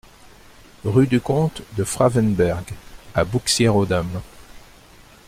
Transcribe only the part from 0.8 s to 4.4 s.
Rue du Comte de Frawenberg à Bouxières-aux-Dames